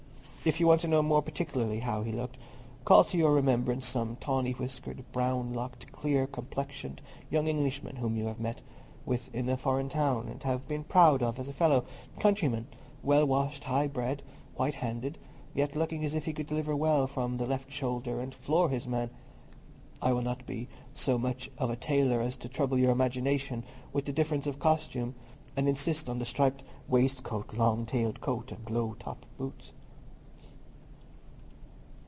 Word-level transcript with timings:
If 0.43 0.59
you 0.59 0.65
want 0.65 0.81
to 0.81 0.87
know 0.87 1.03
more 1.03 1.21
particularly 1.21 1.81
how 1.81 2.01
he 2.01 2.11
looked, 2.11 2.39
call 2.83 3.03
to 3.03 3.15
your 3.15 3.31
remembrance 3.31 3.85
some 3.85 4.15
tawny 4.15 4.53
whiskered, 4.53 5.05
brown 5.11 5.53
locked, 5.53 5.91
clear 5.91 6.25
complexioned 6.25 6.99
young 7.29 7.45
Englishman 7.45 7.97
whom 7.97 8.15
you 8.17 8.25
have 8.25 8.39
met 8.39 8.63
with 9.05 9.29
in 9.35 9.47
a 9.49 9.55
foreign 9.55 9.87
town, 9.87 10.27
and 10.27 10.67
been 10.67 10.83
proud 10.83 11.21
of 11.21 11.37
as 11.37 11.47
a 11.47 11.53
fellow 11.53 11.83
countryman—well 12.19 13.23
washed, 13.27 13.65
high 13.65 13.85
bred, 13.85 14.23
white 14.55 14.73
handed, 14.73 15.19
yet 15.53 15.75
looking 15.75 16.03
as 16.03 16.15
if 16.15 16.25
he 16.25 16.33
could 16.33 16.47
deliver 16.47 16.75
well 16.75 17.05
from 17.05 17.37
'the 17.37 17.45
left 17.45 17.69
shoulder 17.69 18.19
and 18.19 18.33
floor 18.33 18.69
his 18.69 18.87
man: 18.87 19.11
I 20.01 20.11
will 20.11 20.23
not 20.23 20.47
be 20.47 20.69
so 20.95 21.19
much 21.19 21.51
of 21.59 21.69
a 21.69 21.75
tailor 21.75 22.19
as 22.19 22.35
to 22.37 22.49
trouble 22.49 22.79
your 22.79 22.89
imagination 22.89 23.63
with 23.93 24.05
the 24.05 24.11
difference 24.11 24.47
of 24.47 24.57
costume, 24.57 25.13
and 25.55 25.69
insist 25.69 26.09
on 26.09 26.17
the 26.17 26.25
striped 26.25 26.63
waistcoat, 26.87 27.53
long 27.53 27.85
tailed 27.85 28.21
coat, 28.21 28.51
and 28.51 28.67
low 28.71 28.95
top 28.95 29.27
boots. 29.37 29.73